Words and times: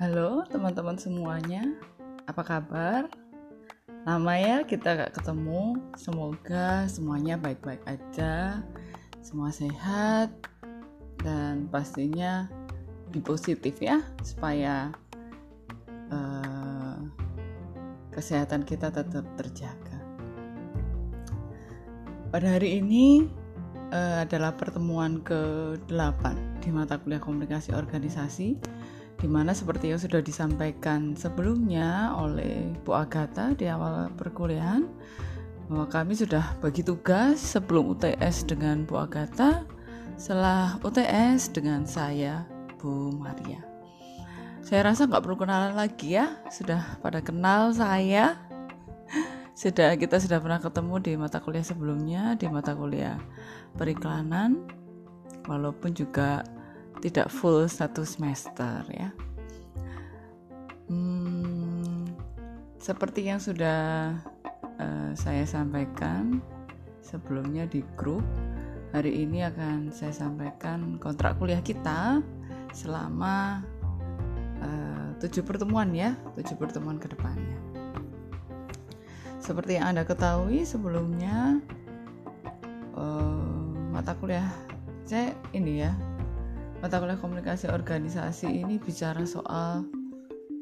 Halo 0.00 0.48
teman-teman 0.48 0.96
semuanya, 0.96 1.76
apa 2.24 2.40
kabar? 2.40 3.04
Lama 4.08 4.32
ya 4.40 4.64
kita 4.64 4.96
gak 4.96 5.20
ketemu, 5.20 5.76
semoga 5.92 6.88
semuanya 6.88 7.36
baik-baik 7.36 7.84
aja, 7.84 8.64
semua 9.20 9.52
sehat, 9.52 10.32
dan 11.20 11.68
pastinya 11.68 12.48
di 13.12 13.20
positif 13.20 13.76
ya, 13.76 14.00
supaya 14.24 14.88
uh, 16.08 16.96
kesehatan 18.16 18.64
kita 18.64 18.88
tetap 18.88 19.28
terjaga. 19.36 20.00
Pada 22.32 22.56
hari 22.56 22.80
ini 22.80 23.28
uh, 23.92 24.24
adalah 24.24 24.56
pertemuan 24.56 25.20
ke-8 25.20 26.24
di 26.64 26.72
mata 26.72 26.96
kuliah 26.96 27.20
komunikasi 27.20 27.76
organisasi 27.76 28.79
di 29.20 29.28
mana 29.28 29.52
seperti 29.52 29.92
yang 29.92 30.00
sudah 30.00 30.24
disampaikan 30.24 31.12
sebelumnya 31.12 32.16
oleh 32.16 32.72
Bu 32.80 32.96
Agatha 32.96 33.52
di 33.52 33.68
awal 33.68 34.08
perkuliahan 34.16 34.88
bahwa 35.68 35.86
kami 35.86 36.16
sudah 36.16 36.56
bagi 36.58 36.80
tugas 36.80 37.38
sebelum 37.38 37.94
UTS 37.94 38.48
dengan 38.48 38.88
Bu 38.88 38.96
Agatha, 38.96 39.62
setelah 40.16 40.80
UTS 40.82 41.52
dengan 41.52 41.84
saya 41.84 42.48
Bu 42.80 43.12
Maria. 43.14 43.60
Saya 44.64 44.88
rasa 44.88 45.04
nggak 45.06 45.22
perlu 45.22 45.36
kenalan 45.36 45.76
lagi 45.76 46.16
ya, 46.16 46.40
sudah 46.48 46.98
pada 47.04 47.20
kenal 47.20 47.70
saya. 47.76 48.40
Sudah 49.52 49.92
kita 50.00 50.16
sudah 50.16 50.40
pernah 50.40 50.56
ketemu 50.56 50.94
di 51.04 51.12
mata 51.20 51.36
kuliah 51.36 51.60
sebelumnya 51.60 52.32
di 52.40 52.48
mata 52.48 52.72
kuliah 52.72 53.20
periklanan, 53.76 54.64
walaupun 55.44 55.92
juga 55.92 56.40
tidak 57.00 57.32
full 57.32 57.64
satu 57.64 58.04
semester 58.04 58.84
ya. 58.92 59.08
Hmm, 60.92 62.04
seperti 62.76 63.26
yang 63.32 63.40
sudah 63.40 64.12
uh, 64.76 65.10
saya 65.16 65.48
sampaikan 65.48 66.44
sebelumnya 67.00 67.64
di 67.64 67.80
grup, 67.96 68.22
hari 68.92 69.24
ini 69.24 69.46
akan 69.48 69.88
saya 69.88 70.12
sampaikan 70.12 71.00
kontrak 71.00 71.40
kuliah 71.40 71.62
kita 71.64 72.20
selama 72.76 73.64
uh, 74.60 75.08
tujuh 75.24 75.42
pertemuan 75.42 75.90
ya, 75.96 76.12
tujuh 76.36 76.54
pertemuan 76.60 77.00
ke 77.00 77.08
depannya. 77.08 77.58
Seperti 79.40 79.80
yang 79.80 79.96
Anda 79.96 80.04
ketahui 80.04 80.68
sebelumnya 80.68 81.64
uh, 82.92 83.64
mata 83.88 84.12
kuliah 84.20 84.46
saya 85.08 85.34
ini 85.50 85.82
ya 85.82 85.90
mata 86.80 86.96
kuliah 86.96 87.20
komunikasi 87.20 87.68
organisasi 87.68 88.64
ini 88.64 88.80
bicara 88.80 89.20
soal 89.28 89.84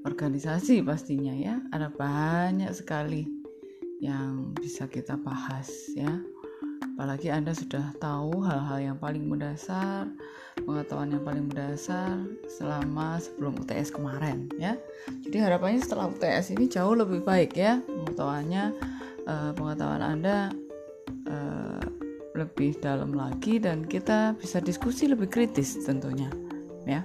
organisasi 0.02 0.82
pastinya 0.82 1.30
ya. 1.30 1.62
Ada 1.70 1.94
banyak 1.94 2.74
sekali 2.74 3.22
yang 4.02 4.50
bisa 4.58 4.90
kita 4.90 5.14
bahas 5.14 5.70
ya. 5.94 6.10
Apalagi 6.98 7.30
anda 7.30 7.54
sudah 7.54 7.94
tahu 8.02 8.42
hal-hal 8.42 8.78
yang 8.82 8.98
paling 8.98 9.30
mendasar 9.30 10.10
pengetahuan 10.58 11.14
yang 11.14 11.22
paling 11.22 11.46
mendasar 11.46 12.18
selama 12.50 13.22
sebelum 13.22 13.54
UTS 13.62 13.94
kemarin 13.94 14.50
ya. 14.58 14.74
Jadi 15.22 15.38
harapannya 15.38 15.78
setelah 15.78 16.10
UTS 16.10 16.50
ini 16.58 16.66
jauh 16.66 16.98
lebih 16.98 17.22
baik 17.22 17.54
ya 17.54 17.78
pengetahuannya 17.86 18.64
eh, 19.22 19.50
pengetahuan 19.54 20.02
anda 20.02 20.50
lebih 22.38 22.78
dalam 22.78 23.10
lagi 23.12 23.58
dan 23.58 23.82
kita 23.82 24.38
bisa 24.38 24.62
diskusi 24.62 25.10
lebih 25.10 25.26
kritis 25.26 25.74
tentunya 25.82 26.30
ya. 26.86 27.02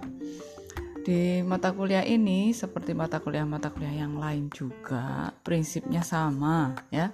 Di 1.03 1.43
mata 1.43 1.75
kuliah 1.75 2.05
ini 2.07 2.55
seperti 2.55 2.95
mata 2.95 3.19
kuliah-mata 3.19 3.75
kuliah 3.75 4.07
yang 4.07 4.15
lain 4.15 4.47
juga 4.53 5.35
prinsipnya 5.43 5.99
sama 5.99 6.71
ya. 6.93 7.11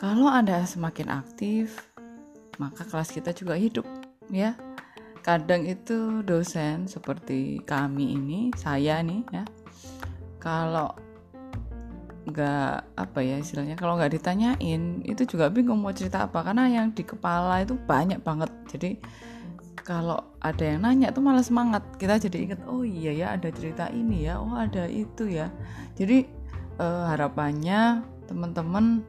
Kalau 0.00 0.30
anda 0.30 0.64
semakin 0.64 1.12
aktif 1.12 1.92
maka 2.56 2.86
kelas 2.86 3.12
kita 3.12 3.36
juga 3.36 3.58
hidup 3.58 3.84
ya. 4.32 4.56
Kadang 5.20 5.68
itu 5.68 6.24
dosen 6.24 6.88
seperti 6.88 7.60
kami 7.64 8.16
ini 8.16 8.40
saya 8.56 9.04
nih 9.04 9.20
ya. 9.32 9.44
Kalau 10.40 10.92
nggak 12.24 12.96
apa 12.96 13.18
ya 13.20 13.36
istilahnya 13.36 13.76
kalau 13.76 14.00
nggak 14.00 14.16
ditanyain 14.16 15.04
itu 15.04 15.22
juga 15.28 15.52
bingung 15.52 15.80
mau 15.84 15.92
cerita 15.92 16.24
apa. 16.24 16.40
Karena 16.40 16.68
yang 16.68 16.92
di 16.96 17.04
kepala 17.04 17.60
itu 17.60 17.76
banyak 17.76 18.20
banget. 18.24 18.50
Jadi 18.68 18.90
kalau 19.84 20.16
ada 20.40 20.64
yang 20.64 20.88
nanya 20.88 21.12
tuh 21.12 21.20
malah 21.20 21.44
semangat. 21.44 21.84
Kita 22.00 22.16
jadi 22.16 22.36
inget 22.48 22.60
oh 22.64 22.82
iya 22.82 23.12
ya 23.12 23.26
ada 23.36 23.52
cerita 23.52 23.92
ini 23.92 24.24
ya 24.24 24.40
oh 24.40 24.56
ada 24.56 24.88
itu 24.88 25.28
ya. 25.28 25.52
Jadi 25.94 26.24
eh, 26.80 27.04
harapannya 27.12 28.00
teman-teman 28.24 29.04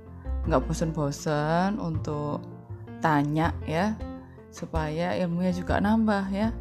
nggak 0.45 0.61
bosen-bosen 0.67 1.79
untuk 1.81 2.43
tanya 2.99 3.55
ya 3.65 3.95
supaya 4.51 5.15
ilmunya 5.15 5.55
juga 5.55 5.79
nambah 5.79 6.25
ya. 6.35 6.51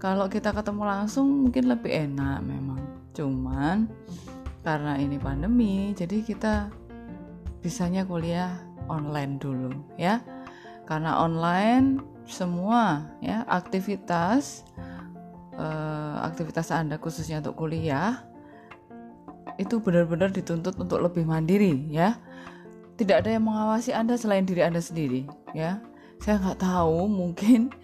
Kalau 0.00 0.26
kita 0.26 0.50
ketemu 0.50 0.82
langsung 0.82 1.46
mungkin 1.46 1.68
lebih 1.70 1.92
enak 1.92 2.42
memang. 2.42 2.80
Cuman 3.12 3.86
karena 4.62 4.94
ini 4.98 5.18
pandemi 5.18 5.90
jadi 5.92 6.22
kita 6.22 6.70
bisanya 7.62 8.02
kuliah 8.06 8.58
online 8.90 9.38
dulu 9.38 9.70
ya. 9.98 10.22
Karena 10.86 11.22
online 11.22 12.02
semua 12.26 13.06
ya 13.22 13.46
aktivitas 13.46 14.66
eh, 15.54 16.16
aktivitas 16.22 16.70
anda 16.74 16.98
khususnya 16.98 17.42
untuk 17.42 17.66
kuliah 17.66 18.22
itu 19.60 19.78
benar-benar 19.78 20.32
dituntut 20.32 20.74
untuk 20.78 20.98
lebih 21.02 21.26
mandiri 21.26 21.86
ya. 21.90 22.18
Tidak 22.98 23.24
ada 23.24 23.30
yang 23.34 23.46
mengawasi 23.46 23.90
anda 23.90 24.14
selain 24.14 24.46
diri 24.46 24.62
anda 24.62 24.78
sendiri 24.78 25.26
ya. 25.54 25.82
Saya 26.22 26.38
nggak 26.38 26.62
tahu 26.62 27.10
mungkin 27.10 27.74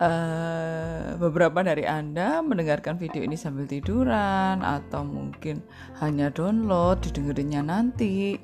uh, 0.00 1.12
beberapa 1.24 1.64
dari 1.64 1.88
Anda 1.88 2.44
mendengarkan 2.44 3.00
video 3.00 3.24
ini 3.24 3.32
sambil 3.32 3.64
tiduran 3.64 4.60
atau 4.60 5.00
mungkin 5.00 5.64
hanya 6.04 6.28
download 6.28 7.00
didengerinnya 7.00 7.64
nanti 7.64 8.36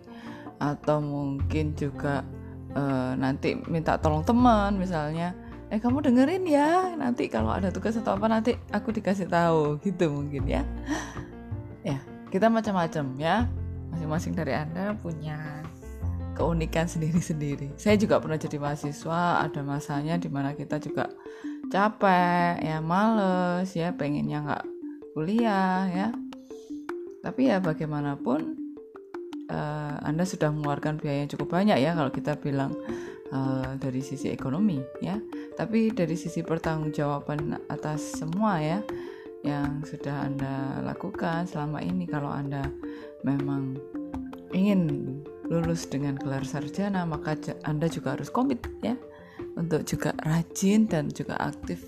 atau 0.57 1.05
mungkin 1.05 1.77
juga 1.77 2.25
uh, 2.73 3.13
nanti 3.21 3.61
minta 3.69 4.01
tolong 4.01 4.25
teman 4.25 4.81
misalnya 4.81 5.37
eh 5.69 5.79
kamu 5.79 6.03
dengerin 6.09 6.45
ya 6.49 6.97
nanti 6.97 7.29
kalau 7.29 7.53
ada 7.53 7.69
tugas 7.69 7.95
atau 8.01 8.17
apa 8.17 8.27
nanti 8.27 8.57
aku 8.73 8.91
dikasih 8.91 9.29
tahu 9.29 9.77
gitu 9.85 10.09
mungkin 10.09 10.49
ya. 10.49 10.63
Ya 11.85 12.01
kita 12.33 12.49
macam-macam 12.49 13.05
ya. 13.21 13.45
Masing-masing 13.91 14.33
dari 14.39 14.55
anda 14.55 14.95
punya 14.99 15.60
keunikan 16.41 16.89
sendiri-sendiri. 16.89 17.77
Saya 17.77 18.01
juga 18.01 18.17
pernah 18.17 18.41
jadi 18.41 18.57
mahasiswa, 18.57 19.45
ada 19.45 19.61
masanya 19.61 20.17
di 20.17 20.33
mana 20.33 20.57
kita 20.57 20.81
juga 20.81 21.13
capek, 21.69 22.65
ya 22.65 22.81
males, 22.81 23.69
ya 23.77 23.93
pengennya 23.93 24.41
nggak 24.41 24.65
kuliah, 25.13 25.85
ya. 25.93 26.09
Tapi 27.21 27.53
ya 27.53 27.61
bagaimanapun 27.61 28.57
uh, 29.53 30.01
Anda 30.01 30.25
sudah 30.25 30.49
mengeluarkan 30.49 30.97
biaya 30.97 31.29
yang 31.29 31.31
cukup 31.37 31.53
banyak 31.53 31.77
ya 31.77 31.93
kalau 31.93 32.09
kita 32.09 32.41
bilang 32.41 32.73
uh, 33.29 33.77
dari 33.77 34.01
sisi 34.01 34.33
ekonomi, 34.33 34.81
ya. 35.05 35.21
Tapi 35.61 35.93
dari 35.93 36.17
sisi 36.17 36.41
pertanggungjawaban 36.41 37.69
atas 37.69 38.17
semua 38.17 38.57
ya 38.65 38.81
yang 39.45 39.85
sudah 39.85 40.25
Anda 40.25 40.81
lakukan 40.85 41.45
selama 41.45 41.85
ini 41.85 42.09
kalau 42.09 42.33
Anda 42.33 42.65
memang 43.25 43.77
ingin 44.57 44.89
lulus 45.51 45.91
dengan 45.91 46.15
gelar 46.15 46.47
sarjana 46.47 47.03
maka 47.03 47.35
Anda 47.67 47.91
juga 47.91 48.15
harus 48.15 48.31
komit 48.31 48.63
ya 48.87 48.95
untuk 49.59 49.83
juga 49.83 50.15
rajin 50.23 50.87
dan 50.87 51.11
juga 51.11 51.35
aktif 51.43 51.83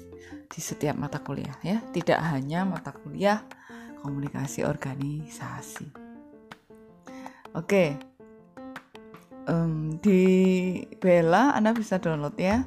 di 0.51 0.61
setiap 0.61 0.99
mata 0.99 1.23
kuliah 1.23 1.55
ya. 1.63 1.79
Tidak 1.81 2.19
hanya 2.19 2.67
mata 2.67 2.91
kuliah 2.91 3.47
komunikasi 4.03 4.67
organisasi. 4.67 5.87
Oke. 7.55 7.97
Um, 9.47 9.99
di 9.99 10.23
Bella 11.03 11.55
Anda 11.55 11.75
bisa 11.75 11.99
download 11.99 12.39
ya 12.39 12.63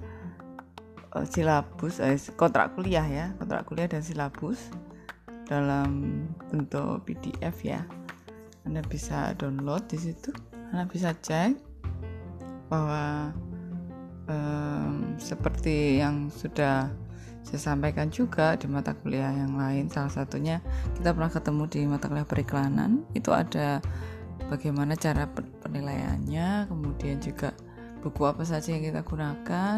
uh, 1.15 1.23
silabus 1.23 2.03
eh, 2.03 2.19
kontrak 2.35 2.75
kuliah 2.75 3.07
ya 3.07 3.31
kontrak 3.39 3.63
kuliah 3.63 3.87
dan 3.87 4.03
silabus 4.03 4.71
dalam 5.47 6.23
bentuk 6.47 7.03
PDF 7.03 7.55
ya. 7.67 7.83
Anda 8.65 8.81
bisa 8.81 9.37
download 9.37 9.91
di 9.91 9.99
situ 10.01 10.54
Anda 10.71 10.85
bisa 10.89 11.13
cek 11.13 11.57
bahwa 12.69 13.33
um, 14.29 15.17
seperti 15.21 16.01
yang 16.01 16.29
sudah 16.33 16.89
saya 17.45 17.61
sampaikan 17.61 18.09
juga 18.09 18.57
di 18.57 18.65
mata 18.65 18.97
kuliah 18.97 19.29
yang 19.29 19.53
lain 19.53 19.85
salah 19.85 20.09
satunya 20.09 20.65
kita 20.97 21.13
pernah 21.13 21.29
ketemu 21.29 21.63
di 21.69 21.79
mata 21.85 22.09
kuliah 22.09 22.25
periklanan 22.25 23.05
itu 23.13 23.29
ada 23.29 23.85
bagaimana 24.49 24.97
cara 24.97 25.29
penilaiannya 25.61 26.65
kemudian 26.65 27.21
juga 27.21 27.53
buku 28.01 28.25
apa 28.25 28.41
saja 28.41 28.73
yang 28.73 28.89
kita 28.89 29.05
gunakan 29.05 29.77